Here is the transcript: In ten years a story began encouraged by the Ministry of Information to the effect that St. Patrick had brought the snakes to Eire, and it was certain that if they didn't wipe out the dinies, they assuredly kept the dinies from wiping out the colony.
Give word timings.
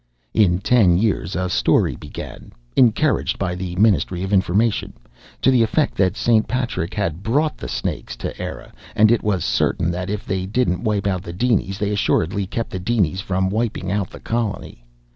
In 0.33 0.57
ten 0.57 0.97
years 0.97 1.35
a 1.35 1.47
story 1.47 1.95
began 1.95 2.53
encouraged 2.75 3.37
by 3.37 3.53
the 3.53 3.75
Ministry 3.75 4.23
of 4.23 4.33
Information 4.33 4.93
to 5.43 5.51
the 5.51 5.61
effect 5.61 5.93
that 5.97 6.17
St. 6.17 6.47
Patrick 6.47 6.95
had 6.95 7.21
brought 7.21 7.55
the 7.55 7.67
snakes 7.67 8.15
to 8.15 8.33
Eire, 8.41 8.71
and 8.95 9.11
it 9.11 9.21
was 9.21 9.45
certain 9.45 9.91
that 9.91 10.09
if 10.09 10.25
they 10.25 10.47
didn't 10.47 10.83
wipe 10.83 11.05
out 11.05 11.21
the 11.21 11.33
dinies, 11.33 11.77
they 11.77 11.91
assuredly 11.91 12.47
kept 12.47 12.71
the 12.71 12.79
dinies 12.79 13.21
from 13.21 13.51
wiping 13.51 13.91
out 13.91 14.09
the 14.09 14.19
colony. 14.19 14.83